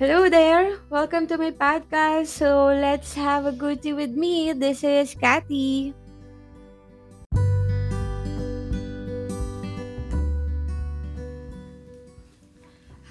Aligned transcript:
Hello 0.00 0.32
there! 0.32 0.80
Welcome 0.88 1.28
to 1.28 1.36
my 1.36 1.52
podcast. 1.52 2.32
So 2.32 2.72
let's 2.72 3.12
have 3.20 3.44
a 3.44 3.52
good 3.52 3.84
tea 3.84 3.92
with 3.92 4.16
me. 4.16 4.48
This 4.56 4.80
is 4.80 5.12
Kathy. 5.12 5.92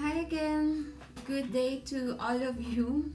Hi 0.02 0.26
again. 0.26 0.98
Good 1.30 1.54
day 1.54 1.86
to 1.94 2.18
all 2.18 2.42
of 2.42 2.58
you. 2.58 3.14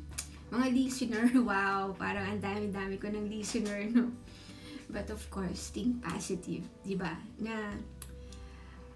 Mga 0.54 0.66
listener, 0.70 1.26
wow, 1.42 1.98
parang 1.98 2.30
ang 2.30 2.38
dami-dami 2.38 2.94
ko 3.02 3.10
ng 3.10 3.26
listener, 3.26 3.90
no? 3.90 4.14
But 4.86 5.10
of 5.10 5.18
course, 5.34 5.74
think 5.74 5.98
positive, 5.98 6.62
di 6.86 6.94
ba? 6.94 7.18
Na 7.42 7.74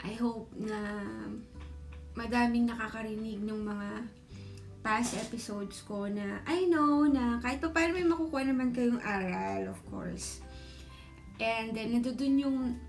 I 0.07 0.15
hope 0.15 0.55
na 0.55 1.03
madaming 2.15 2.71
nakakarinig 2.71 3.43
ng 3.43 3.59
mga 3.67 3.89
past 4.89 5.21
episodes 5.21 5.85
ko 5.85 6.09
na 6.09 6.41
I 6.49 6.65
know 6.65 7.05
na 7.05 7.37
kahit 7.45 7.61
pa 7.61 7.69
paano 7.69 7.93
may 7.93 8.09
makukuha 8.09 8.49
naman 8.49 8.73
kayong 8.73 9.05
aral, 9.05 9.69
of 9.69 9.77
course. 9.93 10.41
And 11.37 11.77
then, 11.77 11.93
nandun 11.93 12.41
yung 12.41 12.81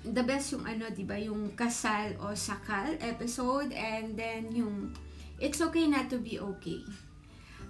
the 0.00 0.24
best 0.24 0.56
yung 0.56 0.64
ano, 0.64 0.88
di 0.88 1.04
ba, 1.04 1.20
yung 1.20 1.52
kasal 1.52 2.16
o 2.24 2.32
sakal 2.32 2.96
episode 3.04 3.68
and 3.76 4.16
then 4.16 4.48
yung 4.56 4.96
it's 5.36 5.60
okay 5.60 5.84
not 5.84 6.08
to 6.08 6.16
be 6.24 6.40
okay. 6.40 6.80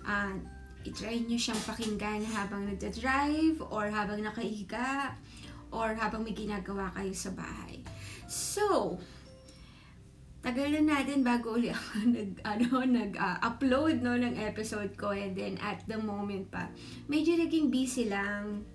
Uh, 0.07 0.39
itry 0.87 1.27
nyo 1.27 1.35
siyang 1.35 1.59
pakinggan 1.67 2.23
habang 2.31 2.71
nagda-drive 2.71 3.59
or 3.67 3.91
habang 3.91 4.23
nakahiga 4.23 5.11
or 5.75 5.99
habang 5.99 6.23
may 6.23 6.39
ginagawa 6.39 6.87
kayo 6.95 7.11
sa 7.19 7.35
bahay. 7.35 7.83
So, 8.31 8.95
tagal 10.43 10.75
na 10.75 10.83
natin 10.83 11.23
bago 11.23 11.55
uli 11.55 11.71
ako 11.71 12.03
nag, 12.19 12.31
ano, 12.43 12.67
nag-upload 12.83 14.03
no, 14.03 14.19
ng 14.19 14.35
episode 14.43 14.91
ko 14.99 15.15
and 15.15 15.39
then 15.39 15.55
at 15.63 15.87
the 15.87 15.97
moment 15.97 16.51
pa, 16.51 16.67
medyo 17.07 17.39
naging 17.39 17.71
busy 17.71 18.11
lang. 18.11 18.67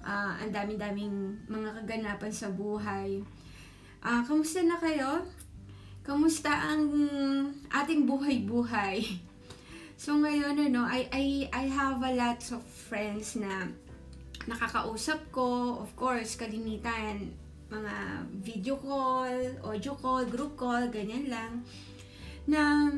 Uh, 0.00 0.32
ang 0.40 0.48
daming-daming 0.48 1.36
mga 1.44 1.82
kaganapan 1.82 2.32
sa 2.32 2.48
buhay. 2.48 3.20
Uh, 4.00 4.24
kamusta 4.24 4.64
na 4.64 4.80
kayo? 4.80 5.28
Kamusta 6.00 6.48
ang 6.48 6.88
ating 7.68 8.08
buhay-buhay? 8.08 9.04
So 10.00 10.16
ngayon 10.16 10.56
ano, 10.56 10.88
I 10.88 11.12
I 11.12 11.24
I 11.52 11.64
have 11.68 12.00
a 12.00 12.16
lot 12.16 12.40
of 12.56 12.64
friends 12.64 13.36
na 13.36 13.68
nakakausap 14.48 15.28
ko, 15.28 15.76
of 15.76 15.92
course, 15.92 16.40
kalimitan 16.40 17.36
mga 17.70 17.94
video 18.42 18.74
call, 18.82 19.38
audio 19.62 19.94
call, 19.94 20.26
group 20.26 20.58
call, 20.58 20.90
ganyan 20.90 21.30
lang, 21.30 21.62
na 22.50 22.90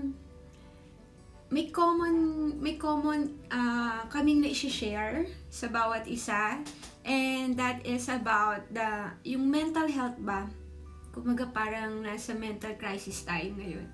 may 1.52 1.68
common 1.68 2.16
may 2.64 2.80
common 2.80 3.28
uh, 3.52 4.08
kaming 4.08 4.40
na 4.40 4.48
i-share 4.48 5.28
sa 5.52 5.68
bawat 5.68 6.08
isa. 6.08 6.56
And 7.04 7.52
that 7.60 7.84
is 7.84 8.08
about 8.08 8.64
the 8.72 9.12
yung 9.28 9.52
mental 9.52 9.84
health 9.84 10.16
ba? 10.24 10.48
Kumaga 11.12 11.44
parang 11.52 12.00
nasa 12.00 12.32
mental 12.32 12.72
crisis 12.80 13.20
tayo 13.28 13.52
ngayon. 13.52 13.84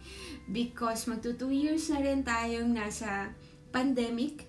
Because 0.46 1.10
magto 1.10 1.34
2 1.34 1.50
years 1.50 1.90
na 1.90 1.98
rin 1.98 2.22
tayong 2.22 2.70
nasa 2.70 3.34
pandemic. 3.74 4.46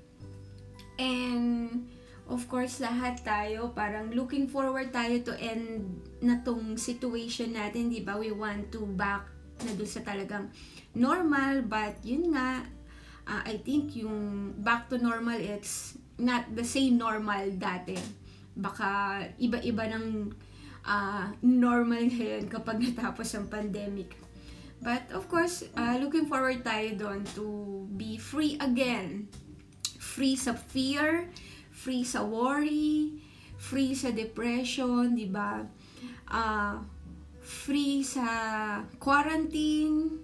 And 1.02 1.90
of 2.30 2.46
course, 2.46 2.78
lahat 2.78 3.26
tayo, 3.26 3.74
parang 3.74 4.14
looking 4.14 4.46
forward 4.46 4.94
tayo 4.94 5.18
to 5.26 5.34
end 5.42 5.90
na 6.22 6.38
tong 6.46 6.78
situation 6.78 7.58
natin, 7.58 7.90
di 7.90 8.06
ba? 8.06 8.16
We 8.16 8.30
want 8.30 8.70
to 8.78 8.86
back 8.86 9.26
na 9.66 9.74
dun 9.74 9.90
sa 9.90 10.06
talagang 10.06 10.54
normal, 10.94 11.66
but 11.66 11.98
yun 12.06 12.32
nga, 12.32 12.64
uh, 13.26 13.42
I 13.44 13.58
think 13.60 13.98
yung 13.98 14.54
back 14.62 14.88
to 14.94 15.02
normal, 15.02 15.42
it's 15.42 15.98
not 16.22 16.54
the 16.54 16.64
same 16.64 17.02
normal 17.02 17.50
dati. 17.58 17.98
Baka 18.54 19.22
iba-iba 19.42 19.90
ng 19.90 20.30
uh, 20.86 21.26
normal 21.42 22.08
ngayon 22.14 22.46
kapag 22.46 22.78
natapos 22.86 23.34
ang 23.34 23.50
pandemic. 23.50 24.14
But 24.80 25.12
of 25.12 25.28
course, 25.28 25.66
uh, 25.76 26.00
looking 26.00 26.30
forward 26.30 26.64
tayo 26.64 26.96
doon 26.96 27.28
to 27.36 27.46
be 28.00 28.16
free 28.16 28.56
again. 28.64 29.28
Free 30.00 30.40
sa 30.40 30.56
fear, 30.56 31.28
free 31.80 32.04
sa 32.04 32.28
worry, 32.28 33.16
free 33.56 33.96
sa 33.96 34.12
depression, 34.12 35.16
di 35.16 35.32
ba? 35.32 35.64
Uh, 36.28 36.76
free 37.40 38.04
sa 38.04 38.28
quarantine, 39.00 40.20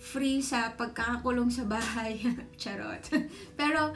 free 0.00 0.40
sa 0.40 0.72
pagkakakulong 0.72 1.52
sa 1.52 1.68
bahay. 1.68 2.24
Charot. 2.60 3.04
Pero, 3.60 3.92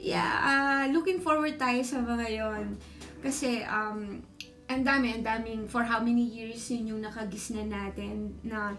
yeah, 0.00 0.32
uh, 0.40 0.84
looking 0.88 1.20
forward 1.20 1.60
tayo 1.60 1.84
sa 1.84 2.00
mga 2.00 2.26
yon 2.40 2.72
Kasi, 3.20 3.60
um, 3.68 4.24
ang 4.70 4.80
dami, 4.80 5.12
ang 5.12 5.24
daming, 5.26 5.68
for 5.68 5.84
how 5.84 6.00
many 6.00 6.24
years 6.24 6.72
yun 6.72 6.96
yung 6.96 7.02
nakagisna 7.04 7.68
natin 7.68 8.32
na 8.40 8.72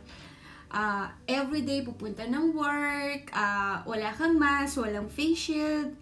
uh, 0.73 1.05
everyday 1.29 1.85
pupunta 1.85 2.25
ng 2.25 2.55
work, 2.55 3.29
uh, 3.35 3.83
wala 3.85 4.09
kang 4.15 4.39
mask, 4.39 4.81
walang 4.81 5.11
face 5.11 5.51
shield, 5.51 5.93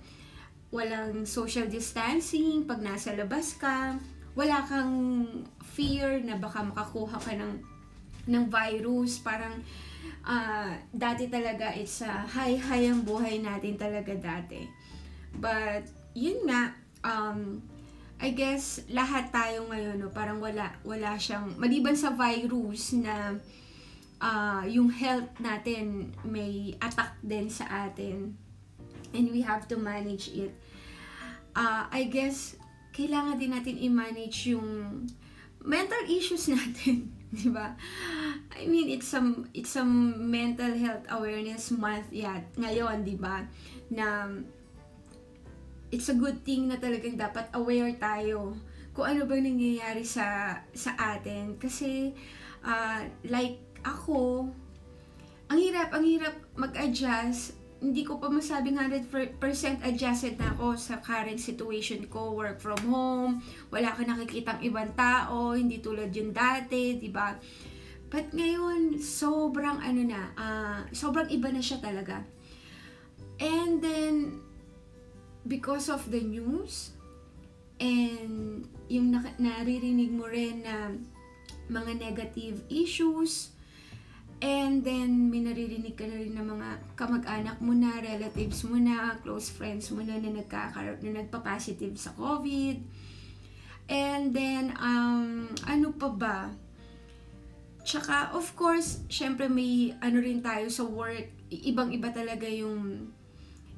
walang 0.70 1.26
social 1.26 1.66
distancing 1.66 2.66
pag 2.70 2.82
nasa 2.82 3.18
labas 3.18 3.58
ka, 3.58 3.98
wala 4.38 4.62
kang 4.70 5.26
fear 5.74 6.22
na 6.22 6.38
baka 6.38 6.62
makakuha 6.62 7.18
ka 7.18 7.34
ng 7.34 7.54
ng 8.30 8.46
virus, 8.46 9.18
parang 9.26 9.58
uh, 10.22 10.70
dati 10.94 11.26
talaga 11.26 11.74
it's 11.74 12.06
a 12.06 12.12
high-high 12.30 12.86
ang 12.86 13.02
buhay 13.02 13.42
natin 13.42 13.74
talaga 13.74 14.14
dati. 14.14 14.70
But, 15.34 15.90
yun 16.14 16.46
nga, 16.46 16.78
um, 17.02 17.62
I 18.22 18.36
guess 18.38 18.86
lahat 18.92 19.34
tayo 19.34 19.66
ngayon, 19.72 19.98
no, 19.98 20.14
parang 20.14 20.38
wala, 20.38 20.78
wala 20.86 21.18
siyang, 21.18 21.58
maliban 21.58 21.98
sa 21.98 22.14
virus 22.14 22.94
na 23.00 23.34
uh, 24.22 24.64
yung 24.68 24.92
health 24.92 25.40
natin 25.42 26.14
may 26.28 26.76
attack 26.78 27.18
din 27.26 27.48
sa 27.50 27.90
atin 27.90 28.36
and 29.14 29.32
we 29.32 29.42
have 29.42 29.68
to 29.68 29.78
manage 29.78 30.30
it. 30.32 30.54
Uh, 31.56 31.90
I 31.90 32.08
guess, 32.08 32.56
kailangan 32.94 33.40
din 33.42 33.52
natin 33.54 33.76
i-manage 33.80 34.54
yung 34.54 35.06
mental 35.66 36.04
issues 36.08 36.48
natin, 36.56 37.12
di 37.30 37.50
ba? 37.50 37.76
I 38.56 38.66
mean, 38.66 38.90
it's 38.90 39.08
some 39.08 39.50
it's 39.54 39.70
some 39.70 40.28
mental 40.30 40.72
health 40.76 41.06
awareness 41.14 41.70
month 41.74 42.10
yat 42.10 42.50
ngayon, 42.58 43.06
di 43.06 43.16
ba? 43.20 43.46
Na 43.92 44.30
it's 45.90 46.10
a 46.10 46.18
good 46.18 46.42
thing 46.46 46.70
na 46.70 46.78
talagang 46.78 47.18
dapat 47.18 47.50
aware 47.58 47.94
tayo 47.98 48.54
kung 48.94 49.06
ano 49.06 49.26
bang 49.26 49.46
nangyayari 49.46 50.06
sa 50.06 50.58
sa 50.74 50.94
atin 50.98 51.58
kasi 51.58 52.14
uh, 52.66 53.02
like 53.26 53.62
ako 53.86 54.50
ang 55.50 55.58
hirap 55.58 55.90
ang 55.94 56.06
hirap 56.06 56.36
mag-adjust 56.54 57.58
hindi 57.80 58.04
ko 58.04 58.20
pa 58.20 58.28
masabing 58.28 58.76
100% 58.76 59.40
adjusted 59.88 60.36
na 60.36 60.52
ako 60.52 60.76
sa 60.76 61.00
current 61.00 61.40
situation 61.40 62.04
ko, 62.12 62.36
work 62.36 62.60
from 62.60 62.80
home, 62.92 63.40
wala 63.72 63.96
ka 63.96 64.04
nakikitang 64.04 64.60
ibang 64.60 64.92
tao, 65.00 65.56
hindi 65.56 65.80
tulad 65.80 66.12
yung 66.12 66.36
dati, 66.36 67.00
di 67.00 67.08
ba? 67.08 67.40
But 68.12 68.36
ngayon, 68.36 69.00
sobrang 69.00 69.80
ano 69.80 70.02
na, 70.04 70.22
uh, 70.36 70.82
sobrang 70.92 71.32
iba 71.32 71.48
na 71.56 71.64
siya 71.64 71.80
talaga. 71.80 72.26
And 73.40 73.80
then, 73.80 74.44
because 75.48 75.88
of 75.88 76.04
the 76.12 76.20
news, 76.20 76.92
and 77.80 78.68
yung 78.92 79.16
na- 79.16 79.40
naririnig 79.40 80.12
mo 80.12 80.28
rin 80.28 80.68
na 80.68 80.92
mga 81.72 81.96
negative 81.96 82.60
issues, 82.68 83.56
And 84.40 84.80
then, 84.88 85.28
may 85.28 85.44
naririnig 85.44 86.00
ka 86.00 86.08
na 86.08 86.16
rin 86.16 86.32
ng 86.32 86.48
mga 86.48 86.96
kamag-anak 86.96 87.60
mo 87.60 87.76
na, 87.76 88.00
relatives 88.00 88.64
mo 88.64 88.80
na, 88.80 89.20
close 89.20 89.52
friends 89.52 89.92
mo 89.92 90.00
na 90.00 90.16
na, 90.16 90.32
nagkakaroon, 90.32 91.04
na 91.04 91.24
nagpa-positive 91.24 92.00
sa 92.00 92.16
COVID. 92.16 92.80
And 93.92 94.32
then, 94.32 94.72
um, 94.80 95.52
ano 95.68 95.92
pa 95.92 96.08
ba? 96.08 96.38
Tsaka, 97.84 98.32
of 98.32 98.56
course, 98.56 99.04
syempre 99.12 99.52
may 99.52 99.92
ano 100.00 100.24
rin 100.24 100.40
tayo 100.40 100.72
sa 100.72 100.88
work. 100.88 101.26
Ibang-iba 101.52 102.14
talaga 102.14 102.46
yung 102.48 103.10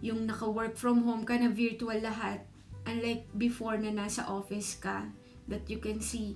yung 0.02 0.26
naka-work 0.26 0.76
from 0.76 1.06
home 1.06 1.24
ka 1.24 1.38
na 1.38 1.48
virtual 1.48 1.96
lahat. 2.02 2.44
Unlike 2.84 3.34
before 3.38 3.78
na 3.78 3.94
nasa 3.94 4.26
office 4.28 4.76
ka 4.78 5.08
that 5.48 5.64
you 5.70 5.78
can 5.78 6.02
see 6.02 6.36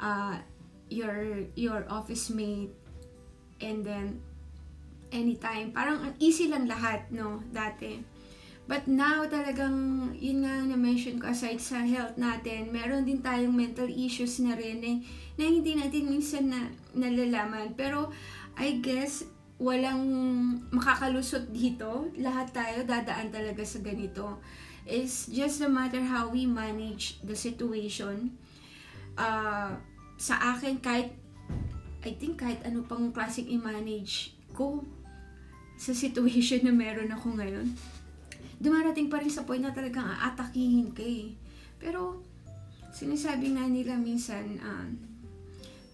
uh, 0.00 0.40
your 0.88 1.46
your 1.54 1.84
office 1.92 2.32
mate 2.32 2.72
and 3.60 3.84
then 3.84 4.20
anytime. 5.14 5.72
Parang 5.72 6.02
ang 6.02 6.14
easy 6.18 6.50
lang 6.50 6.66
lahat, 6.66 7.08
no, 7.14 7.42
dati. 7.54 8.16
But 8.66 8.90
now, 8.90 9.22
talagang, 9.30 10.10
yun 10.18 10.42
nga 10.42 10.66
na-mention 10.66 11.22
ko, 11.22 11.30
aside 11.30 11.62
sa 11.62 11.86
health 11.86 12.18
natin, 12.18 12.74
meron 12.74 13.06
din 13.06 13.22
tayong 13.22 13.54
mental 13.54 13.86
issues 13.86 14.42
na 14.42 14.58
rin 14.58 14.82
eh, 14.82 14.98
na 15.38 15.46
hindi 15.46 15.78
natin 15.78 16.10
minsan 16.10 16.50
na 16.50 16.66
nalalaman. 16.90 17.78
Pero, 17.78 18.10
I 18.58 18.82
guess, 18.82 19.22
walang 19.62 20.02
makakalusot 20.74 21.54
dito. 21.54 22.10
Lahat 22.18 22.50
tayo 22.50 22.82
dadaan 22.82 23.30
talaga 23.30 23.62
sa 23.62 23.78
ganito. 23.78 24.42
It's 24.82 25.30
just 25.30 25.62
no 25.62 25.70
matter 25.70 26.02
how 26.02 26.34
we 26.34 26.42
manage 26.50 27.22
the 27.22 27.38
situation. 27.38 28.34
Uh, 29.14 29.78
sa 30.18 30.58
akin, 30.58 30.82
kahit, 30.82 31.14
I 32.06 32.14
think 32.14 32.38
kahit 32.38 32.62
ano 32.62 32.86
pang 32.86 33.10
klaseng 33.10 33.50
i-manage 33.50 34.38
ko 34.54 34.86
sa 35.74 35.90
situation 35.90 36.62
na 36.62 36.70
meron 36.70 37.10
ako 37.10 37.34
ngayon, 37.34 37.66
dumarating 38.62 39.10
pa 39.10 39.18
rin 39.18 39.28
sa 39.28 39.42
point 39.42 39.60
na 39.60 39.74
talagang 39.74 40.06
aatakihin 40.06 40.94
ka 40.94 41.02
eh. 41.02 41.34
Pero, 41.82 42.22
sinasabi 42.94 43.58
nga 43.58 43.66
nila 43.66 43.98
minsan, 43.98 44.56
uh, 44.62 44.86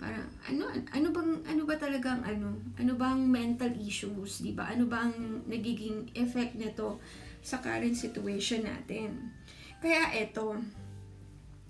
parang 0.02 0.26
ano 0.50 0.66
ano 0.90 1.08
bang 1.14 1.32
ano 1.46 1.62
ba 1.62 1.78
talagang 1.78 2.26
ano? 2.26 2.58
Ano 2.74 2.92
bang 2.98 3.22
mental 3.22 3.70
issues 3.78 4.42
di 4.42 4.50
ba? 4.50 4.68
Ano 4.68 4.90
bang 4.90 5.14
nagiging 5.46 6.10
effect 6.18 6.58
nito 6.58 6.98
sa 7.40 7.62
current 7.62 7.94
situation 7.94 8.66
natin? 8.66 9.30
Kaya 9.78 10.10
eto 10.14 10.58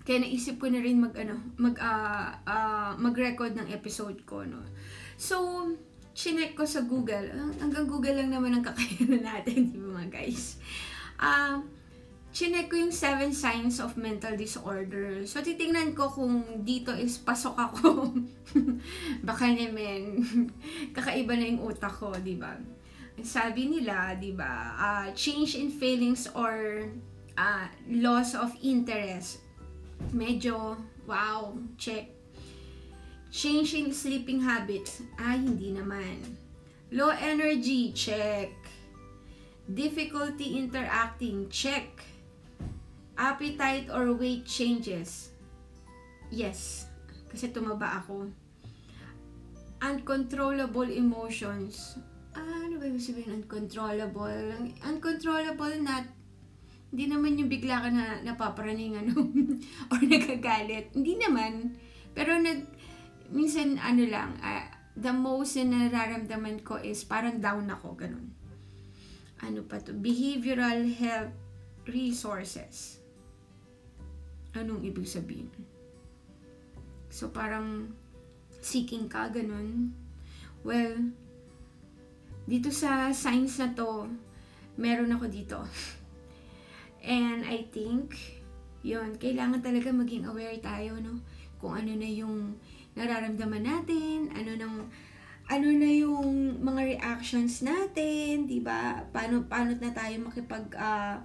kaya 0.03 0.19
naisip 0.19 0.59
ko 0.59 0.67
na 0.67 0.83
rin 0.83 0.99
mag 0.99 1.15
ano 1.15 1.39
mag 1.55 1.75
uh, 1.79 2.27
uh, 2.43 2.91
mag-record 2.99 3.55
ng 3.55 3.71
episode 3.71 4.19
ko 4.27 4.43
no 4.43 4.59
so 5.15 5.67
chinek 6.13 6.53
ko 6.53 6.67
sa 6.67 6.83
Google 6.85 7.31
hanggang 7.57 7.87
Google 7.87 8.19
lang 8.19 8.29
naman 8.29 8.53
ang 8.53 8.63
kakayanan 8.63 9.23
natin 9.31 9.71
di 9.71 9.79
ba 9.79 9.99
mga 10.03 10.09
guys 10.11 10.59
ah 11.17 11.55
uh, 11.55 11.81
chinek 12.33 12.65
ko 12.65 12.81
yung 12.81 12.91
seven 12.91 13.29
signs 13.29 13.77
of 13.77 13.93
mental 13.93 14.33
disorder. 14.33 15.21
So, 15.29 15.45
titingnan 15.45 15.93
ko 15.93 16.09
kung 16.09 16.65
dito 16.65 16.89
is 16.89 17.21
pasok 17.21 17.53
ako. 17.53 18.09
Baka 19.29 19.53
naman, 19.53 20.17
kakaiba 20.97 21.37
na 21.37 21.45
yung 21.53 21.61
utak 21.61 21.93
ko, 21.93 22.09
di 22.17 22.33
ba? 22.33 22.57
Sabi 23.21 23.69
nila, 23.69 24.17
di 24.17 24.33
ba, 24.33 24.73
uh, 24.73 25.07
change 25.13 25.53
in 25.61 25.69
feelings 25.69 26.25
or 26.33 26.81
uh, 27.37 27.69
loss 27.85 28.33
of 28.33 28.49
interest. 28.65 29.42
Medyo, 30.13 30.77
wow, 31.05 31.57
check. 31.77 32.09
Change 33.33 33.73
in 33.73 33.89
sleeping 33.93 34.41
habits. 34.41 35.01
Ay, 35.17 35.41
hindi 35.41 35.73
naman. 35.73 36.21
Low 36.93 37.09
energy, 37.09 37.91
check. 37.91 38.53
Difficulty 39.65 40.59
interacting, 40.59 41.49
check 41.49 42.13
Appetite 43.17 43.93
or 43.93 44.09
weight 44.17 44.41
changes? 44.41 45.29
Yes, 46.33 46.89
kasi 47.29 47.53
tumaba 47.53 48.01
ako. 48.01 48.33
Uncontrollable 49.85 50.89
emotions. 50.89 52.01
Ah, 52.33 52.65
ano 52.65 52.81
ba 52.81 52.89
yung 52.89 52.97
sabihin 52.97 53.45
uncontrollable? 53.45 54.57
Uncontrollable 54.81 55.77
not 55.77 56.09
hindi 56.93 57.09
naman 57.09 57.41
yung 57.41 57.49
bigla 57.49 57.81
ka 57.81 57.89
na 57.89 58.21
napaparaning 58.21 58.93
ano 58.93 59.17
or 59.91 59.97
nagagalit. 59.97 60.93
Hindi 60.93 61.17
naman. 61.17 61.73
Pero 62.13 62.37
nag 62.37 62.69
minsan 63.33 63.81
ano 63.81 64.05
lang, 64.05 64.37
uh, 64.37 64.69
the 64.93 65.09
most 65.09 65.57
na 65.57 65.89
nararamdaman 65.89 66.61
ko 66.61 66.77
is 66.77 67.01
parang 67.01 67.41
down 67.41 67.65
ako, 67.65 67.97
ganun. 67.97 68.29
Ano 69.41 69.65
pa 69.65 69.81
to? 69.81 69.97
Behavioral 69.97 70.85
health 70.93 71.33
resources. 71.89 73.01
Anong 74.53 74.85
ibig 74.85 75.09
sabihin? 75.09 75.49
So, 77.09 77.33
parang 77.33 77.89
seeking 78.61 79.09
ka, 79.09 79.33
ganun. 79.33 79.97
Well, 80.61 81.09
dito 82.45 82.69
sa 82.69 83.09
science 83.09 83.57
na 83.57 83.73
to, 83.73 84.05
meron 84.77 85.09
ako 85.09 85.25
dito. 85.25 85.57
And 87.03 87.43
I 87.43 87.67
think, 87.67 88.15
yun, 88.79 89.19
kailangan 89.19 89.59
talaga 89.59 89.91
maging 89.91 90.23
aware 90.23 90.55
tayo, 90.63 90.95
no? 91.03 91.19
Kung 91.59 91.75
ano 91.75 91.91
na 91.91 92.07
yung 92.07 92.55
nararamdaman 92.95 93.63
natin, 93.63 94.31
ano 94.31 94.51
nang 94.55 94.75
ano 95.51 95.67
na 95.75 95.89
yung 95.91 96.55
mga 96.63 96.95
reactions 96.95 97.67
natin, 97.67 98.47
'di 98.47 98.63
ba? 98.63 99.03
Paano 99.11 99.43
paano 99.43 99.75
na 99.75 99.91
tayo 99.91 100.15
makipag 100.23 100.71
uh, 100.71 101.19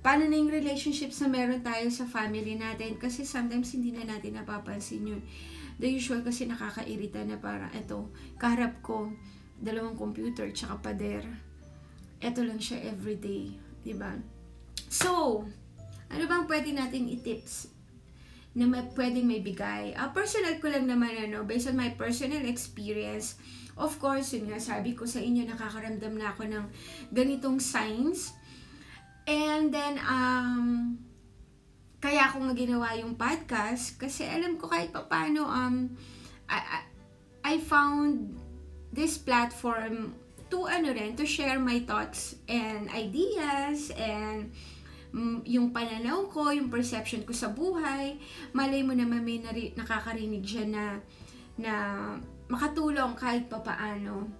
paano 0.00 0.24
na 0.24 0.40
yung 0.40 0.48
relationships 0.48 1.20
na 1.20 1.28
meron 1.28 1.60
tayo 1.60 1.92
sa 1.92 2.08
family 2.08 2.56
natin. 2.56 2.96
Kasi 2.96 3.28
sometimes 3.28 3.76
hindi 3.76 3.92
na 3.92 4.08
natin 4.08 4.40
napapansin 4.40 5.04
yun. 5.04 5.22
The 5.80 5.88
usual 5.88 6.24
kasi 6.24 6.48
nakakairita 6.48 7.24
na 7.24 7.40
para 7.40 7.68
eto, 7.72 8.12
kaharap 8.36 8.80
ko, 8.84 9.12
dalawang 9.60 9.96
computer, 9.96 10.48
tsaka 10.52 10.80
pader. 10.80 11.24
Eto 12.20 12.44
lang 12.44 12.60
siya 12.60 12.84
everyday. 12.84 13.56
ba 13.56 13.84
diba? 13.84 14.12
So, 14.90 15.46
ano 16.10 16.24
bang 16.26 16.44
pwede 16.50 16.74
natin 16.74 17.06
i-tips 17.06 17.70
na 18.58 18.66
may, 18.66 18.82
pwedeng 18.98 19.30
may 19.30 19.38
bigay? 19.38 19.94
Uh, 19.94 20.10
personal 20.10 20.58
ko 20.58 20.66
lang 20.66 20.90
naman, 20.90 21.14
ano, 21.30 21.46
based 21.46 21.70
on 21.70 21.78
my 21.78 21.94
personal 21.94 22.42
experience, 22.42 23.38
of 23.78 23.94
course, 24.02 24.34
yun 24.34 24.50
nga, 24.50 24.58
sabi 24.58 24.98
ko 24.98 25.06
sa 25.06 25.22
inyo, 25.22 25.46
nakakaramdam 25.46 26.18
na 26.18 26.34
ako 26.34 26.50
ng 26.50 26.64
ganitong 27.14 27.62
signs 27.62 28.34
And 29.30 29.70
then, 29.70 30.02
um, 30.02 30.98
kaya 32.02 32.26
ako 32.26 32.50
nga 32.50 32.54
ginawa 32.58 32.98
yung 32.98 33.14
podcast 33.14 33.94
kasi 33.94 34.26
alam 34.26 34.58
ko 34.58 34.66
kahit 34.66 34.90
pa 34.90 35.06
paano, 35.06 35.46
um, 35.46 35.92
I, 36.50 36.58
I, 36.58 36.80
I 37.44 37.54
found 37.62 38.34
this 38.90 39.22
platform 39.22 40.18
to 40.50 40.66
ano 40.66 40.90
rin, 40.90 41.14
to 41.14 41.22
share 41.22 41.62
my 41.62 41.78
thoughts 41.86 42.34
and 42.50 42.90
ideas 42.90 43.94
and 43.94 44.50
um, 45.14 45.42
yung 45.46 45.70
pananaw 45.74 46.26
ko, 46.30 46.50
yung 46.50 46.70
perception 46.70 47.22
ko 47.26 47.32
sa 47.34 47.50
buhay. 47.50 48.18
Malay 48.54 48.82
mo 48.82 48.94
naman 48.94 49.22
may 49.22 49.38
nari, 49.42 49.74
nakakarinig 49.74 50.42
siya 50.46 50.64
na 50.66 50.84
na 51.60 51.72
makatulong 52.48 53.14
kahit 53.14 53.46
pa 53.46 53.60
paano. 53.62 54.30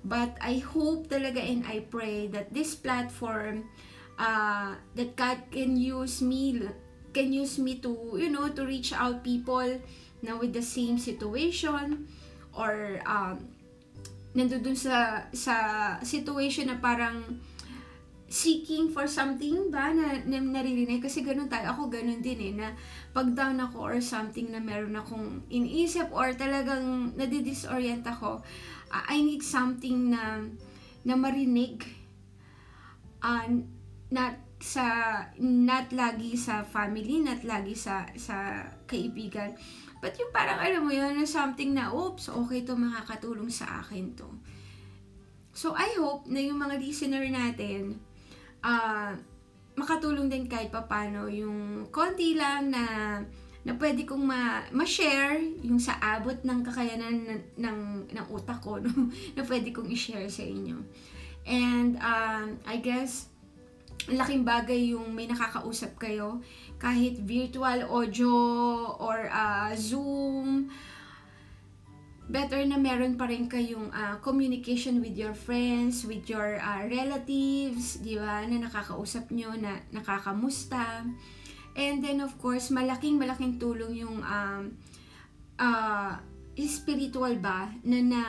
But 0.00 0.40
I 0.40 0.64
hope 0.64 1.12
talaga 1.12 1.44
and 1.44 1.66
I 1.68 1.84
pray 1.84 2.32
that 2.32 2.56
this 2.56 2.72
platform 2.72 3.68
uh, 4.16 4.76
that 4.96 5.16
God 5.16 5.52
can 5.52 5.76
use 5.76 6.24
me 6.24 6.64
can 7.12 7.34
use 7.34 7.58
me 7.58 7.82
to 7.84 8.16
you 8.16 8.30
know 8.32 8.48
to 8.48 8.62
reach 8.64 8.94
out 8.96 9.20
people 9.26 9.66
na 10.24 10.36
with 10.36 10.56
the 10.56 10.64
same 10.64 10.96
situation 10.96 12.08
or 12.56 13.02
um, 13.04 13.40
nandoon 14.32 14.78
sa 14.78 15.26
sa 15.34 15.54
situation 16.06 16.70
na 16.70 16.78
parang 16.78 17.40
seeking 18.30 18.86
for 18.94 19.10
something 19.10 19.74
ba 19.74 19.90
na, 19.90 20.22
na 20.22 20.38
naririnig 20.38 21.02
kasi 21.02 21.26
ganun 21.26 21.50
tayo 21.50 21.74
ako 21.74 21.90
ganun 21.90 22.22
din 22.22 22.38
eh 22.38 22.54
na 22.54 22.78
pag 23.10 23.26
down 23.34 23.58
ako 23.58 23.90
or 23.90 23.98
something 23.98 24.54
na 24.54 24.62
meron 24.62 24.94
akong 24.94 25.42
iniisip 25.50 26.14
or 26.14 26.30
talagang 26.38 27.10
nadidisorient 27.18 28.06
ako 28.06 28.38
uh, 28.94 29.04
I 29.10 29.18
need 29.26 29.42
something 29.42 30.14
na 30.14 30.46
na 31.02 31.18
marinig 31.18 31.82
uh, 33.18 33.50
not 34.14 34.38
sa 34.60 34.84
not 35.40 35.88
lagi 35.88 36.36
sa 36.36 36.60
family, 36.60 37.24
not 37.24 37.40
lagi 37.48 37.72
sa 37.72 38.04
sa 38.12 38.68
kaibigan. 38.84 39.56
But 40.04 40.20
yung 40.20 40.32
parang 40.36 40.60
alam 40.60 40.84
mo 40.84 40.92
yun, 40.92 41.16
something 41.24 41.72
na, 41.72 41.92
oops, 41.92 42.28
okay 42.28 42.64
to 42.64 42.76
makakatulong 42.76 43.48
sa 43.48 43.80
akin 43.84 44.16
to. 44.16 44.28
So 45.56 45.72
I 45.72 45.96
hope 45.96 46.28
na 46.28 46.40
yung 46.44 46.60
mga 46.60 46.76
listener 46.80 47.24
natin, 47.28 48.00
uh, 48.64 49.12
makatulong 49.76 50.28
din 50.28 50.44
kahit 50.46 50.68
papano 50.68 51.26
yung 51.30 51.88
konti 51.88 52.36
lang 52.36 52.72
na 52.72 52.84
na 53.60 53.76
pwede 53.76 54.08
kong 54.08 54.24
ma- 54.24 54.64
ma-share 54.72 55.36
yung 55.60 55.76
sa 55.76 56.00
abot 56.00 56.32
ng 56.32 56.64
kakayanan 56.64 57.28
ng, 57.28 57.42
ng, 57.60 57.78
ng 58.08 58.26
utak 58.32 58.56
ko 58.64 58.80
no? 58.84 58.88
na 59.36 59.42
pwede 59.44 59.68
kong 59.68 59.88
i-share 59.92 60.32
sa 60.32 60.40
inyo. 60.40 60.80
And 61.44 62.00
um, 62.00 62.56
I 62.64 62.80
guess 62.80 63.28
laking 64.08 64.48
bagay 64.48 64.96
yung 64.96 65.12
may 65.12 65.28
nakakausap 65.28 66.00
kayo 66.00 66.40
kahit 66.80 67.20
virtual 67.20 67.84
audio 67.84 68.32
or 68.96 69.28
uh, 69.28 69.76
Zoom 69.76 70.72
better 72.30 72.62
na 72.62 72.78
meron 72.78 73.18
pa 73.18 73.26
rin 73.26 73.50
kayong 73.50 73.90
uh, 73.90 74.16
communication 74.22 75.02
with 75.02 75.18
your 75.18 75.34
friends, 75.34 76.06
with 76.06 76.30
your 76.30 76.62
uh, 76.62 76.86
relatives, 76.86 77.98
di 77.98 78.14
ba, 78.14 78.46
na 78.46 78.62
nakakausap 78.62 79.34
nyo, 79.34 79.50
na 79.58 79.82
nakakamusta. 79.90 81.02
And 81.74 81.98
then, 81.98 82.22
of 82.22 82.38
course, 82.38 82.70
malaking 82.70 83.18
malaking 83.18 83.58
tulong 83.58 83.98
yung 83.98 84.22
um, 84.22 84.78
uh, 85.58 86.22
spiritual 86.54 87.34
ba, 87.42 87.74
na, 87.82 87.98
na, 87.98 88.22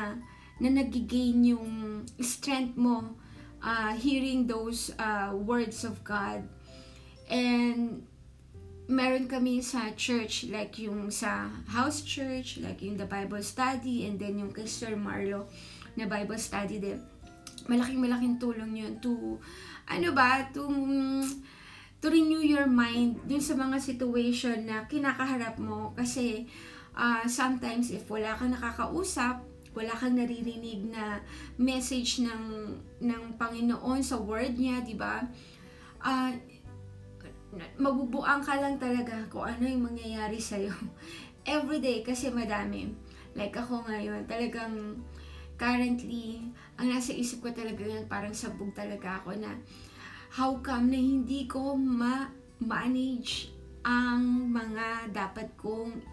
na 0.58 0.70
nagigain 0.74 1.46
yung 1.46 2.02
strength 2.18 2.74
mo 2.74 3.22
uh, 3.62 3.94
hearing 3.94 4.50
those 4.50 4.90
uh, 4.98 5.30
words 5.34 5.86
of 5.86 6.02
God. 6.02 6.46
And 7.30 8.04
meron 8.92 9.26
kami 9.32 9.64
sa 9.64 9.96
church, 9.96 10.52
like 10.52 10.76
yung 10.84 11.08
sa 11.08 11.48
house 11.72 12.04
church, 12.04 12.60
like 12.60 12.84
yung 12.84 13.00
the 13.00 13.08
Bible 13.08 13.40
study, 13.40 14.04
and 14.04 14.20
then 14.20 14.38
yung 14.38 14.52
kay 14.52 14.68
Sir 14.68 15.00
Marlo. 15.00 15.48
na 15.96 16.08
Bible 16.08 16.40
study 16.40 16.80
din. 16.80 17.00
Malaking 17.68 18.00
malaking 18.00 18.36
tulong 18.40 18.76
yun 18.76 18.94
to, 19.04 19.36
ano 19.88 20.10
ba, 20.16 20.48
to, 20.56 20.64
to 22.00 22.08
renew 22.08 22.40
your 22.40 22.66
mind 22.66 23.20
dun 23.28 23.44
sa 23.44 23.60
mga 23.60 23.76
situation 23.76 24.66
na 24.66 24.88
kinakaharap 24.88 25.60
mo. 25.60 25.92
Kasi, 25.92 26.48
uh, 26.96 27.28
sometimes 27.28 27.92
if 27.92 28.08
wala 28.08 28.34
kang 28.40 28.56
nakakausap, 28.56 29.44
wala 29.72 29.94
kang 29.96 30.20
naririnig 30.20 30.92
na 30.92 31.24
message 31.56 32.20
ng 32.20 32.76
ng 33.00 33.24
Panginoon 33.40 34.04
sa 34.04 34.20
word 34.20 34.60
niya, 34.60 34.84
'di 34.84 35.00
ba? 35.00 35.24
Uh, 36.04 36.36
mabubuang 37.82 38.46
ka 38.46 38.62
lang 38.62 38.78
talaga 38.78 39.26
kung 39.28 39.50
ano 39.50 39.66
yung 39.66 39.90
mangyayari 39.90 40.38
sa'yo. 40.38 40.70
Everyday, 41.58 42.06
kasi 42.06 42.30
madami. 42.30 42.94
Like 43.34 43.58
ako 43.58 43.82
ngayon, 43.90 44.30
talagang 44.30 45.02
currently, 45.58 46.46
ang 46.78 46.94
nasa 46.94 47.14
isip 47.18 47.42
ko 47.42 47.50
talaga 47.50 47.82
yun, 47.82 48.06
parang 48.06 48.38
sabog 48.38 48.70
talaga 48.78 49.22
ako 49.22 49.34
na 49.42 49.58
how 50.38 50.62
come 50.62 50.94
na 50.94 51.00
hindi 51.02 51.50
ko 51.50 51.74
ma-manage 51.74 53.50
ang 53.82 54.54
mga 54.54 55.10
dapat 55.10 55.50
kong 55.58 56.06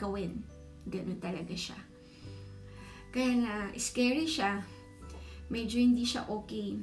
gawin. 0.00 0.40
Ganun 0.88 1.20
talaga 1.20 1.52
siya. 1.52 1.76
Kaya 3.12 3.32
na, 3.36 3.54
scary 3.76 4.24
siya. 4.24 4.64
Medyo 5.52 5.76
hindi 5.82 6.06
siya 6.06 6.24
okay. 6.30 6.78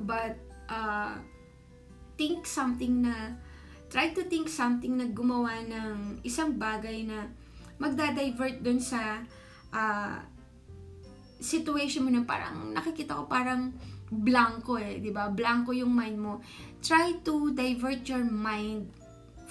But, 0.00 0.38
uh, 0.70 1.18
think 2.16 2.48
something 2.48 3.04
na, 3.04 3.36
try 3.92 4.10
to 4.10 4.24
think 4.26 4.48
something 4.50 4.98
na 4.98 5.06
gumawa 5.12 5.62
ng 5.64 6.20
isang 6.26 6.56
bagay 6.56 7.06
na 7.06 7.30
magda-divert 7.76 8.64
dun 8.64 8.80
sa 8.80 9.20
uh, 9.72 10.16
situation 11.36 12.08
mo 12.08 12.10
na 12.10 12.24
parang 12.24 12.72
nakikita 12.72 13.12
ko 13.12 13.28
parang 13.28 13.76
blanco 14.08 14.80
eh, 14.80 14.98
'di 15.02 15.12
ba? 15.12 15.28
Blanco 15.28 15.76
yung 15.76 15.92
mind 15.92 16.18
mo. 16.18 16.34
Try 16.80 17.20
to 17.26 17.52
divert 17.52 18.06
your 18.08 18.24
mind 18.24 18.88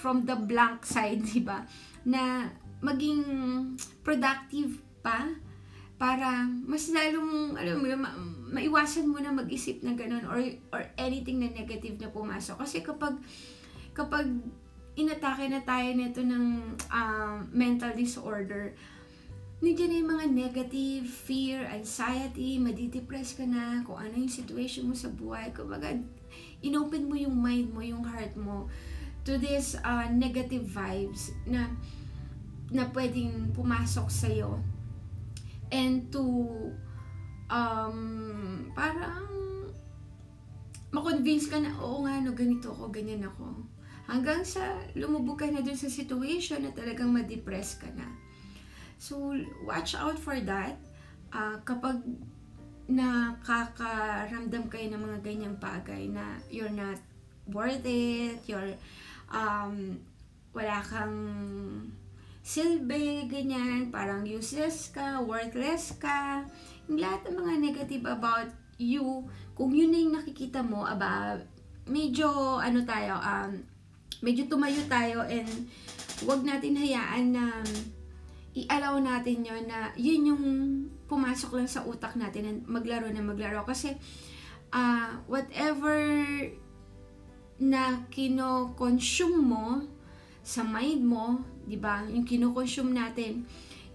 from 0.00 0.24
the 0.26 0.34
blank 0.34 0.82
side, 0.82 1.22
'di 1.26 1.40
ba? 1.44 1.62
Na 2.08 2.50
maging 2.82 3.22
productive 4.02 4.82
pa 5.00 5.45
para 5.96 6.44
mas 6.68 6.92
lalong 6.92 7.56
alam 7.56 7.80
mo 7.80 7.86
ma- 7.96 8.16
maiwasan 8.52 9.08
mo 9.08 9.16
na 9.16 9.32
mag-isip 9.32 9.80
na 9.80 9.96
ganun 9.96 10.24
or 10.28 10.40
or 10.72 10.84
anything 11.00 11.40
na 11.40 11.48
negative 11.48 11.96
na 11.96 12.12
pumasok 12.12 12.60
kasi 12.60 12.84
kapag 12.84 13.16
kapag 13.96 14.28
inatake 14.96 15.48
na 15.48 15.64
tayo 15.64 15.88
nito 15.96 16.20
ng 16.20 16.76
uh, 16.92 17.40
mental 17.52 17.96
disorder 17.96 18.76
nandiyan 19.56 19.88
na 19.88 19.96
yung 19.96 20.12
mga 20.12 20.26
negative, 20.36 21.04
fear, 21.08 21.64
anxiety, 21.64 22.60
madidepress 22.60 23.40
ka 23.40 23.48
na, 23.48 23.80
kung 23.88 23.96
ano 23.96 24.12
yung 24.12 24.28
situation 24.28 24.84
mo 24.84 24.92
sa 24.92 25.08
buhay. 25.08 25.48
Kumbaga, 25.48 25.96
inopen 26.60 27.08
mo 27.08 27.16
yung 27.16 27.32
mind 27.32 27.72
mo, 27.72 27.80
yung 27.80 28.04
heart 28.04 28.36
mo 28.36 28.68
to 29.24 29.40
this 29.40 29.72
uh, 29.80 30.06
negative 30.12 30.62
vibes 30.62 31.32
na 31.48 31.72
na 32.68 32.84
pwedeng 32.92 33.50
pumasok 33.56 34.06
sa'yo 34.12 34.60
and 35.70 36.10
to 36.14 36.22
um, 37.50 38.70
parang 38.74 39.26
makonvince 40.94 41.50
ka 41.50 41.58
na, 41.60 41.74
oo 41.82 42.06
nga, 42.06 42.22
no, 42.22 42.32
ganito 42.32 42.72
ako, 42.72 42.88
ganyan 42.88 43.26
ako. 43.26 43.66
Hanggang 44.06 44.46
sa 44.46 44.78
lumubog 44.94 45.42
ka 45.42 45.50
na 45.50 45.60
dun 45.60 45.76
sa 45.76 45.90
situation 45.90 46.62
na 46.62 46.70
talagang 46.70 47.10
ma-depress 47.10 47.82
ka 47.82 47.90
na. 47.98 48.06
So, 48.96 49.34
watch 49.66 49.98
out 49.98 50.16
for 50.16 50.38
that. 50.46 50.78
Uh, 51.34 51.58
kapag 51.66 52.00
nakakaramdam 52.86 54.70
kayo 54.70 54.86
ng 54.94 55.02
mga 55.02 55.18
ganyang 55.26 55.56
bagay 55.58 56.06
na 56.06 56.38
you're 56.46 56.72
not 56.72 57.02
worth 57.50 57.82
it, 57.82 58.38
you're 58.46 58.78
um, 59.34 59.98
wala 60.54 60.78
kang 60.86 61.18
silbi, 62.46 63.26
ganyan, 63.26 63.90
parang 63.90 64.22
useless 64.22 64.94
ka, 64.94 65.18
worthless 65.18 65.98
ka, 65.98 66.46
yung 66.86 67.02
lahat 67.02 67.26
ng 67.26 67.42
mga 67.42 67.54
negative 67.58 68.04
about 68.06 68.46
you, 68.78 69.26
kung 69.58 69.74
yun 69.74 69.90
na 69.90 69.98
yung 69.98 70.14
nakikita 70.14 70.62
mo, 70.62 70.86
aba, 70.86 71.42
medyo, 71.90 72.62
ano 72.62 72.86
tayo, 72.86 73.18
um, 73.18 73.50
medyo 74.22 74.46
tumayo 74.46 74.78
tayo 74.86 75.26
and 75.26 75.66
wag 76.22 76.46
natin 76.46 76.78
hayaan 76.78 77.34
na 77.34 77.66
i-allow 78.56 78.96
natin 79.02 79.42
yon 79.42 79.66
na 79.66 79.90
yun 79.98 80.30
yung 80.32 80.44
pumasok 81.10 81.58
lang 81.60 81.68
sa 81.68 81.82
utak 81.82 82.14
natin 82.14 82.46
and 82.46 82.60
maglaro 82.70 83.10
na 83.10 83.26
maglaro. 83.26 83.66
Kasi, 83.66 83.98
uh, 84.70 85.18
whatever 85.26 85.98
na 87.58 88.06
kino-consume 88.08 89.42
mo 89.42 89.82
sa 90.46 90.62
mind 90.62 91.02
mo, 91.02 91.42
'di 91.66 91.76
ba? 91.76 92.06
Yung 92.06 92.22
kino-consume 92.22 92.94
natin, 92.94 93.44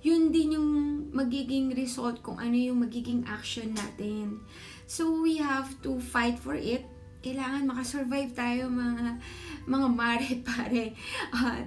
yun 0.04 0.30
din 0.30 0.60
yung 0.60 0.70
magiging 1.16 1.72
result 1.72 2.20
kung 2.20 2.38
ano 2.38 2.54
yung 2.54 2.84
magiging 2.84 3.24
action 3.26 3.72
natin. 3.72 4.44
So 4.86 5.24
we 5.24 5.40
have 5.40 5.80
to 5.88 5.98
fight 6.04 6.38
for 6.38 6.58
it. 6.58 6.84
Kailangan 7.22 7.70
makasurvive 7.70 8.34
tayo 8.34 8.68
mga 8.68 9.22
mga 9.70 9.88
mare 9.88 10.30
pare. 10.48 10.86
Uh, 11.32 11.64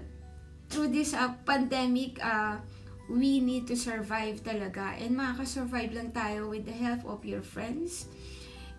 through 0.68 0.90
this 0.90 1.14
uh, 1.14 1.30
pandemic, 1.46 2.18
uh, 2.18 2.58
we 3.06 3.38
need 3.38 3.70
to 3.70 3.78
survive 3.78 4.42
talaga. 4.42 4.98
And 4.98 5.14
makaka-survive 5.14 5.94
lang 5.94 6.10
tayo 6.10 6.50
with 6.50 6.66
the 6.66 6.74
help 6.74 7.06
of 7.06 7.22
your 7.22 7.40
friends 7.40 8.10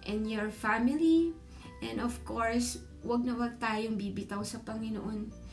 and 0.03 0.27
your 0.27 0.51
family. 0.51 1.31
And 1.79 2.03
of 2.03 2.19
course, 2.27 2.83
wag 3.07 3.23
na 3.23 3.39
wag 3.39 3.55
tayong 3.61 3.95
bibitaw 3.95 4.43
sa 4.43 4.59
Panginoon 4.59 5.44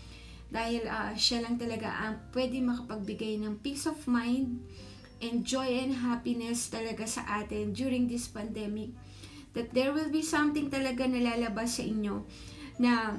dahil 0.52 0.84
uh, 0.84 1.16
siya 1.16 1.40
lang 1.40 1.56
talaga 1.56 1.88
ang 1.88 2.20
pwede 2.36 2.60
makapagbigay 2.60 3.40
ng 3.40 3.64
peace 3.64 3.88
of 3.88 3.96
mind 4.04 4.60
and 5.24 5.48
joy 5.48 5.64
and 5.64 5.96
happiness 5.96 6.68
talaga 6.68 7.08
sa 7.08 7.24
atin 7.40 7.72
during 7.72 8.04
this 8.04 8.28
pandemic. 8.28 8.92
That 9.56 9.72
there 9.72 9.96
will 9.96 10.12
be 10.12 10.20
something 10.20 10.68
talaga 10.68 11.08
na 11.08 11.24
lalabas 11.24 11.80
sa 11.80 11.84
inyo 11.88 12.28
na 12.76 13.16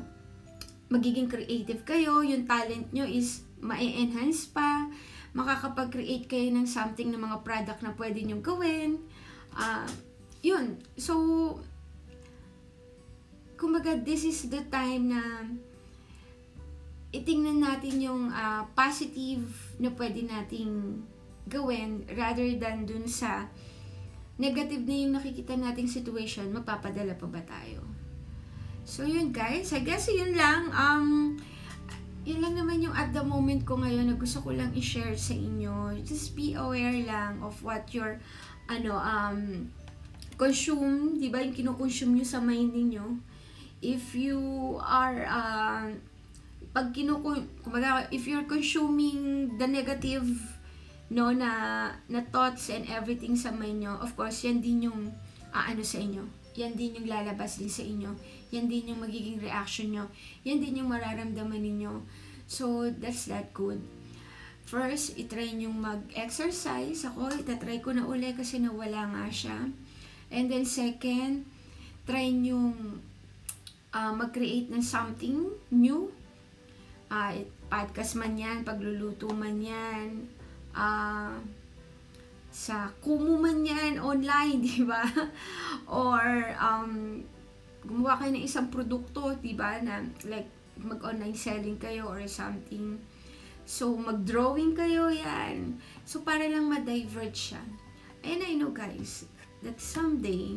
magiging 0.94 1.26
creative 1.26 1.82
kayo, 1.82 2.22
yung 2.22 2.46
talent 2.46 2.94
nyo 2.94 3.10
is 3.10 3.42
ma-enhance 3.58 4.46
pa, 4.54 4.86
makakapag-create 5.34 6.30
kayo 6.30 6.54
ng 6.54 6.70
something 6.70 7.10
na 7.10 7.18
mga 7.18 7.42
product 7.42 7.82
na 7.82 7.98
pwede 7.98 8.22
nyo 8.22 8.38
gawin. 8.46 9.02
Uh, 9.58 9.90
yun. 10.46 10.78
So, 11.00 11.16
kumbaga, 13.58 13.98
this 13.98 14.22
is 14.22 14.54
the 14.54 14.62
time 14.70 15.10
na 15.10 15.50
itingnan 17.14 17.62
natin 17.62 18.02
yung 18.02 18.34
uh, 18.34 18.66
positive 18.74 19.46
na 19.78 19.94
pwede 19.94 20.26
nating 20.26 20.98
gawin 21.46 22.02
rather 22.18 22.48
than 22.58 22.90
dun 22.90 23.06
sa 23.06 23.46
negative 24.42 24.82
na 24.90 24.96
yung 24.98 25.14
nakikita 25.14 25.54
nating 25.54 25.86
situation, 25.86 26.50
mapapadala 26.50 27.14
pa 27.14 27.30
ba 27.30 27.40
tayo? 27.46 27.86
So, 28.84 29.06
yun 29.06 29.30
guys. 29.30 29.72
I 29.72 29.86
guess 29.86 30.10
yun 30.10 30.34
lang. 30.34 30.74
Um, 30.74 31.38
yun 32.26 32.42
lang 32.42 32.58
naman 32.58 32.82
yung 32.82 32.98
at 32.98 33.14
the 33.14 33.22
moment 33.22 33.62
ko 33.64 33.78
ngayon 33.78 34.10
na 34.10 34.18
gusto 34.18 34.42
ko 34.42 34.50
lang 34.52 34.74
i-share 34.74 35.16
sa 35.16 35.38
inyo. 35.38 35.94
Just 36.02 36.34
be 36.34 36.58
aware 36.58 36.98
lang 37.06 37.40
of 37.46 37.56
what 37.62 37.88
your 37.94 38.18
ano, 38.66 38.98
um, 38.98 39.70
consume, 40.36 41.22
di 41.22 41.30
ba? 41.30 41.46
Yung 41.46 41.54
kinoconsume 41.54 42.18
nyo 42.18 42.26
sa 42.26 42.42
mind 42.42 42.74
niyo 42.74 43.22
If 43.84 44.16
you 44.16 44.40
are, 44.80 45.28
uh, 45.28 45.92
pag 46.74 46.90
kinuku, 46.90 47.46
kumbaga, 47.62 48.10
if 48.10 48.26
you're 48.26 48.50
consuming 48.50 49.54
the 49.62 49.70
negative, 49.70 50.26
no, 51.14 51.30
na, 51.30 51.94
na 52.10 52.26
thoughts 52.34 52.74
and 52.74 52.90
everything 52.90 53.38
sa 53.38 53.54
mind 53.54 53.86
nyo, 53.86 53.94
of 54.02 54.18
course, 54.18 54.42
yan 54.42 54.58
din 54.58 54.90
yung, 54.90 55.14
aano 55.54 55.86
sa 55.86 56.02
inyo. 56.02 56.26
Yan 56.58 56.74
din 56.74 56.98
yung 56.98 57.06
lalabas 57.06 57.62
din 57.62 57.70
sa 57.70 57.86
inyo. 57.86 58.10
Yan 58.50 58.66
din 58.66 58.90
yung 58.90 59.06
magiging 59.06 59.38
reaction 59.38 59.94
nyo. 59.94 60.10
Yan 60.42 60.58
din 60.58 60.82
yung 60.82 60.90
mararamdaman 60.90 61.62
ninyo. 61.62 62.02
So, 62.50 62.90
that's 62.90 63.30
that 63.30 63.54
good. 63.54 63.78
First, 64.66 65.14
itry 65.22 65.54
nyo 65.54 65.70
mag-exercise. 65.70 67.06
Ako, 67.06 67.38
itatry 67.38 67.86
ko 67.86 67.94
na 67.94 68.10
uli 68.10 68.34
kasi 68.34 68.58
nawala 68.58 69.14
nga 69.14 69.26
siya. 69.30 69.70
And 70.34 70.50
then 70.50 70.66
second, 70.66 71.46
try 72.10 72.34
nyo 72.34 72.74
uh, 73.94 74.14
mag-create 74.18 74.74
ng 74.74 74.82
something 74.82 75.54
new 75.70 76.10
uh, 77.10 77.34
podcast 77.68 78.20
man 78.20 78.38
yan, 78.38 78.62
pagluluto 78.62 79.32
man 79.32 79.60
yan, 79.60 80.28
uh, 80.76 81.36
sa 82.54 82.92
Kumu 83.02 83.42
man 83.42 83.66
yan, 83.66 83.98
online, 83.98 84.62
di 84.68 84.86
ba? 84.86 85.04
Or, 85.90 86.54
um, 86.62 87.20
gumawa 87.84 88.22
kayo 88.22 88.32
ng 88.38 88.46
isang 88.46 88.70
produkto, 88.70 89.34
di 89.42 89.58
ba? 89.58 89.82
Na, 89.82 90.06
like, 90.30 90.48
mag-online 90.80 91.36
selling 91.36 91.82
kayo 91.82 92.08
or 92.08 92.24
something. 92.30 93.02
So, 93.66 93.96
mag-drawing 93.96 94.76
kayo 94.78 95.10
yan. 95.10 95.82
So, 96.06 96.22
para 96.22 96.46
lang 96.46 96.70
ma-divert 96.70 97.34
siya. 97.34 97.64
and 98.24 98.40
I 98.42 98.56
know 98.56 98.72
guys, 98.72 99.28
that 99.62 99.78
someday, 99.80 100.56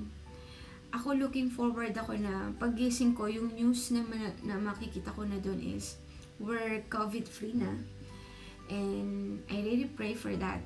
ako 0.94 1.18
looking 1.18 1.50
forward 1.50 1.98
ako 1.98 2.14
na 2.14 2.54
paggising 2.56 3.18
ko, 3.18 3.26
yung 3.26 3.52
news 3.58 3.90
na, 3.90 4.06
na 4.46 4.56
makikita 4.56 5.10
ko 5.12 5.26
na 5.26 5.36
doon 5.42 5.58
is, 5.60 5.98
we're 6.40 6.84
COVID-free 6.88 7.56
na. 7.56 7.72
And 8.66 9.40
I 9.46 9.62
really 9.62 9.88
pray 9.88 10.14
for 10.14 10.34
that. 10.36 10.60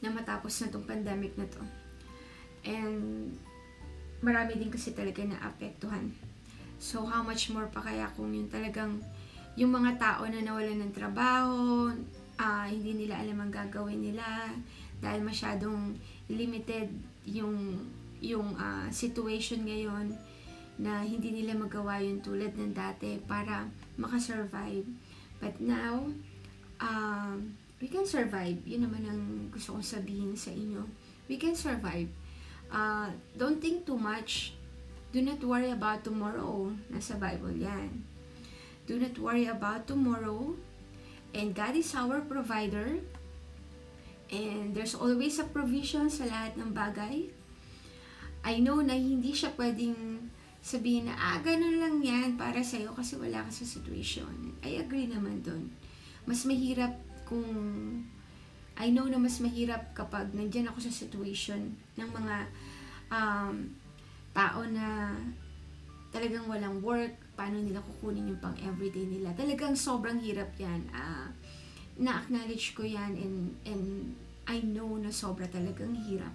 Na 0.00 0.12
matapos 0.12 0.60
na 0.60 0.72
tong 0.72 0.84
pandemic 0.84 1.36
na 1.36 1.48
to. 1.48 1.62
And 2.68 3.32
marami 4.20 4.60
din 4.60 4.68
kasi 4.68 4.92
talaga 4.92 5.24
na 5.24 5.40
apektuhan. 5.40 6.12
So 6.80 7.04
how 7.04 7.24
much 7.24 7.52
more 7.52 7.68
pa 7.68 7.84
kaya 7.84 8.08
kung 8.16 8.32
yung 8.32 8.48
talagang 8.48 9.00
yung 9.58 9.72
mga 9.74 10.00
tao 10.00 10.24
na 10.24 10.40
nawalan 10.40 10.80
ng 10.88 10.92
trabaho, 10.94 11.92
uh, 12.40 12.66
hindi 12.68 13.04
nila 13.04 13.20
alam 13.20 13.36
ang 13.40 13.52
gagawin 13.52 14.00
nila 14.00 14.48
dahil 15.00 15.20
masyadong 15.24 15.96
limited 16.28 16.88
yung 17.28 17.76
yung 18.20 18.56
uh, 18.56 18.88
situation 18.92 19.64
ngayon 19.64 20.12
na 20.80 21.04
hindi 21.04 21.28
nila 21.28 21.52
magawa 21.52 22.00
yung 22.00 22.24
tulad 22.24 22.56
ng 22.56 22.72
dati 22.72 23.20
para 23.28 23.68
makasurvive. 24.00 24.88
But 25.36 25.60
now, 25.60 26.08
um, 26.80 27.52
we 27.84 27.92
can 27.92 28.08
survive. 28.08 28.64
Yun 28.64 28.88
naman 28.88 29.04
ang 29.04 29.22
gusto 29.52 29.76
kong 29.76 29.84
sabihin 29.84 30.32
sa 30.32 30.48
inyo. 30.56 30.88
We 31.28 31.36
can 31.36 31.52
survive. 31.52 32.08
Uh, 32.72 33.12
don't 33.36 33.60
think 33.60 33.84
too 33.84 34.00
much. 34.00 34.56
Do 35.12 35.20
not 35.20 35.44
worry 35.44 35.68
about 35.68 36.00
tomorrow. 36.00 36.72
Nasa 36.88 37.20
Bible 37.20 37.52
yan. 37.60 38.00
Do 38.88 38.96
not 38.96 39.20
worry 39.20 39.52
about 39.52 39.84
tomorrow. 39.84 40.56
And 41.36 41.52
God 41.52 41.76
is 41.76 41.92
our 41.92 42.24
provider. 42.24 43.04
And 44.32 44.72
there's 44.72 44.96
always 44.96 45.36
a 45.42 45.46
provision 45.46 46.08
sa 46.08 46.24
lahat 46.24 46.56
ng 46.56 46.72
bagay. 46.72 47.28
I 48.40 48.62
know 48.62 48.80
na 48.80 48.96
hindi 48.96 49.36
siya 49.36 49.52
pwedeng 49.58 50.29
sabihin 50.60 51.08
na, 51.08 51.16
ah, 51.16 51.40
ganun 51.40 51.80
lang 51.80 51.96
yan 52.04 52.36
para 52.36 52.60
sa'yo 52.60 52.92
kasi 52.92 53.16
wala 53.16 53.44
ka 53.48 53.50
sa 53.52 53.64
situation. 53.64 54.52
I 54.60 54.80
agree 54.80 55.08
naman 55.08 55.40
dun. 55.40 55.72
Mas 56.28 56.44
mahirap 56.44 56.92
kung, 57.24 57.48
I 58.76 58.92
know 58.92 59.08
na 59.08 59.16
mas 59.16 59.40
mahirap 59.40 59.96
kapag 59.96 60.32
nandyan 60.36 60.68
ako 60.68 60.84
sa 60.84 60.92
situation 60.92 61.76
ng 61.96 62.10
mga 62.12 62.36
um, 63.08 63.72
tao 64.36 64.60
na 64.68 65.16
talagang 66.12 66.44
walang 66.50 66.82
work, 66.84 67.16
paano 67.38 67.56
nila 67.62 67.80
kukunin 67.80 68.28
yung 68.28 68.40
pang 68.42 68.56
everyday 68.60 69.06
nila. 69.08 69.32
Talagang 69.32 69.72
sobrang 69.72 70.20
hirap 70.20 70.52
yan. 70.60 70.84
Uh, 70.92 71.30
na-acknowledge 72.00 72.72
ko 72.76 72.84
yan 72.84 73.16
and, 73.16 73.36
and 73.64 73.84
I 74.48 74.60
know 74.60 74.98
na 74.98 75.12
sobra 75.14 75.46
talagang 75.48 75.94
hirap. 76.08 76.32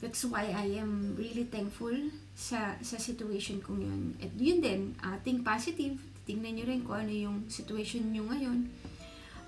That's 0.00 0.24
why 0.24 0.48
I 0.48 0.80
am 0.80 1.12
really 1.20 1.44
thankful 1.44 1.92
sa 2.32 2.80
sa 2.80 2.96
situation 2.96 3.60
kong 3.60 3.80
yun. 3.84 4.02
At 4.16 4.32
yun 4.32 4.64
din, 4.64 4.96
uh, 5.04 5.20
think 5.20 5.44
positive. 5.44 6.00
Tingnan 6.24 6.56
nyo 6.56 6.64
rin 6.64 6.80
kung 6.80 7.04
ano 7.04 7.12
yung 7.12 7.38
situation 7.52 8.08
nyo 8.08 8.24
ngayon. 8.32 8.64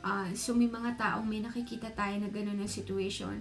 Uh, 0.04 0.28
so 0.37 0.52
may 0.52 0.68
mga 0.68 0.99
taong 1.00 1.25
may 1.25 1.40
nakikita 1.40 1.88
tayo 1.97 2.21
na 2.21 2.28
gano'n 2.28 2.61
na 2.61 2.68
situation. 2.68 3.40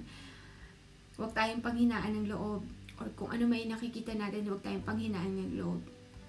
Huwag 1.20 1.36
tayong 1.36 1.60
panghinaan 1.60 2.16
ng 2.16 2.32
loob. 2.32 2.64
Or 3.02 3.08
kung 3.20 3.34
ano 3.34 3.44
may 3.50 3.68
nakikita 3.68 4.16
natin, 4.16 4.48
huwag 4.48 4.64
tayong 4.64 4.86
panghinaan 4.88 5.36
ng 5.36 5.52
loob. 5.60 5.82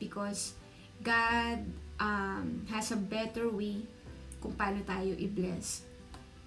Because 0.02 0.58
God 0.98 1.62
um, 2.02 2.66
has 2.74 2.90
a 2.90 2.98
better 2.98 3.46
way 3.46 3.86
kung 4.42 4.58
paano 4.58 4.82
tayo 4.82 5.14
i-bless. 5.14 5.86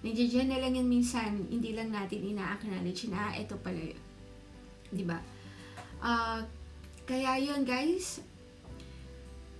Nandiyan 0.04 0.52
na 0.52 0.60
lang 0.60 0.76
yan 0.76 0.84
minsan, 0.84 1.48
hindi 1.48 1.72
lang 1.72 1.88
natin 1.88 2.20
ina-acknowledge 2.20 3.08
na, 3.08 3.32
ah, 3.32 3.34
ito 3.34 3.56
pala 3.56 3.80
yun. 3.80 4.05
Di 4.96 5.04
ba? 5.04 5.20
Uh, 6.00 6.40
kaya 7.04 7.36
yun 7.38 7.64
guys, 7.68 8.20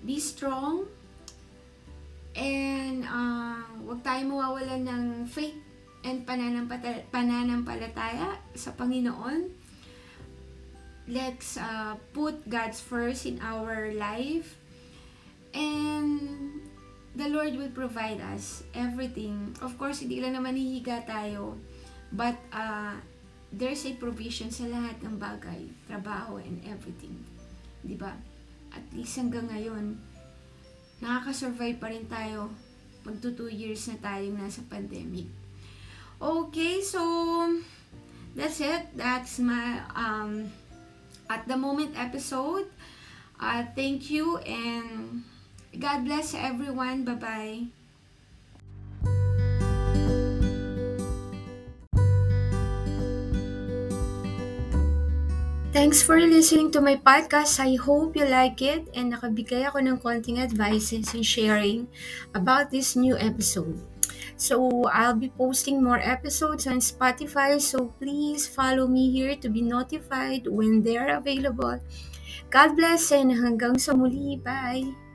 be 0.02 0.18
strong, 0.18 0.88
and 2.34 3.04
uh, 3.04 3.60
huwag 3.84 4.02
tayo 4.02 4.24
mawawalan 4.26 4.88
ng 4.88 5.26
faith 5.28 5.54
and 6.06 6.26
pananampalataya 6.26 8.38
sa 8.54 8.70
Panginoon. 8.74 9.50
Let's 11.06 11.54
uh, 11.54 11.94
put 12.10 12.42
God's 12.50 12.82
first 12.82 13.30
in 13.30 13.38
our 13.38 13.94
life. 13.94 14.58
And 15.54 16.66
the 17.14 17.30
Lord 17.30 17.54
will 17.54 17.70
provide 17.70 18.18
us 18.20 18.66
everything. 18.74 19.54
Of 19.62 19.78
course, 19.78 20.02
hindi 20.02 20.18
lang 20.18 20.34
naman 20.34 20.58
hihiga 20.58 21.06
tayo. 21.06 21.62
But, 22.10 22.34
uh, 22.50 22.98
there's 23.52 23.86
a 23.86 23.94
provision 23.94 24.50
sa 24.50 24.66
lahat 24.66 24.98
ng 25.02 25.16
bagay. 25.16 25.70
Trabaho 25.86 26.42
and 26.42 26.58
everything. 26.66 27.14
ba 27.82 27.86
diba? 27.86 28.12
At 28.74 28.84
least 28.92 29.16
hanggang 29.16 29.48
ngayon, 29.48 29.96
nakaka-survive 31.00 31.78
pa 31.78 31.88
rin 31.90 32.06
tayo. 32.10 32.50
Magto 33.06 33.30
2 33.30 33.52
years 33.54 33.86
na 33.86 33.96
tayong 34.02 34.36
nasa 34.36 34.66
pandemic. 34.66 35.30
Okay, 36.18 36.82
so, 36.82 37.00
that's 38.34 38.58
it. 38.58 38.90
That's 38.98 39.38
my, 39.38 39.84
um, 39.94 40.50
at 41.30 41.46
the 41.46 41.56
moment 41.56 41.94
episode. 41.94 42.66
Uh, 43.36 43.62
thank 43.76 44.08
you 44.08 44.40
and 44.48 45.22
God 45.76 46.08
bless 46.08 46.32
everyone. 46.32 47.04
Bye-bye. 47.04 47.85
Thanks 55.76 56.00
for 56.00 56.16
listening 56.16 56.72
to 56.72 56.80
my 56.80 56.96
podcast. 56.96 57.60
I 57.60 57.76
hope 57.76 58.16
you 58.16 58.24
like 58.24 58.64
it 58.64 58.88
and 58.96 59.12
nakabigay 59.12 59.68
ako 59.68 59.84
ng 59.84 60.00
konting 60.00 60.40
advices 60.40 61.12
and 61.12 61.20
sharing 61.20 61.84
about 62.32 62.72
this 62.72 62.96
new 62.96 63.12
episode. 63.20 63.76
So, 64.40 64.88
I'll 64.88 65.20
be 65.20 65.28
posting 65.28 65.84
more 65.84 66.00
episodes 66.00 66.64
on 66.64 66.80
Spotify, 66.80 67.60
so 67.60 67.92
please 68.00 68.48
follow 68.48 68.88
me 68.88 69.12
here 69.12 69.36
to 69.36 69.52
be 69.52 69.60
notified 69.60 70.48
when 70.48 70.80
they're 70.80 71.12
available. 71.12 71.76
God 72.48 72.72
bless 72.72 73.12
and 73.12 73.36
hanggang 73.36 73.76
sa 73.76 73.92
muli. 73.92 74.40
Bye! 74.40 75.05